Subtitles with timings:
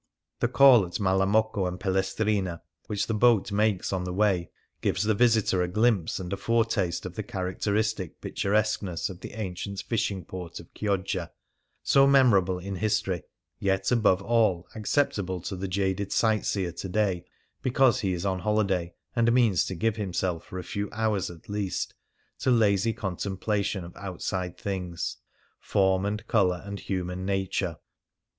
[0.39, 4.49] The call at Malamocco and Pelles trina, which the boat makes on the way,
[4.81, 9.83] gives the visitor a glimpse and a foretaste of the characteristic picturesqueness of the ancient
[9.83, 11.29] fishing port of Chioggia—
[11.93, 13.21] so memorable in history,
[13.59, 17.23] yet above all acceptable to the jaded sightseer to day
[17.61, 21.47] because he is on holiday, and means to give himself for a few hours at
[21.47, 21.93] least
[22.39, 25.17] to lazy contemplation of outside things—
[25.59, 27.77] form and colour and human nature.